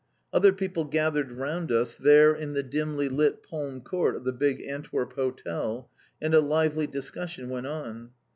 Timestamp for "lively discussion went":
6.41-7.67